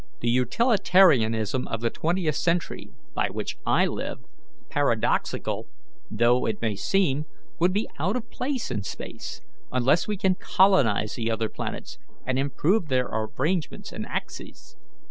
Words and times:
The 0.21 0.31
utilitarianism 0.31 1.67
of 1.67 1.81
the 1.81 1.91
twentieth 1.91 2.33
century, 2.33 2.89
by 3.13 3.27
which 3.27 3.57
I 3.67 3.85
live, 3.85 4.25
paradoxical 4.67 5.67
though 6.09 6.47
it 6.47 6.59
may 6.59 6.75
seem, 6.75 7.25
would 7.59 7.71
be 7.71 7.87
out 7.99 8.15
of 8.15 8.27
place 8.31 8.71
in 8.71 8.81
space, 8.81 9.41
unless 9.71 10.07
we 10.07 10.17
can 10.17 10.33
colonize 10.33 11.13
the 11.13 11.29
other 11.29 11.49
planets, 11.49 11.99
and 12.25 12.39
improve 12.39 12.87
their 12.87 13.05
arrangements 13.05 13.91
and 13.91 14.07
axes." 14.07 14.75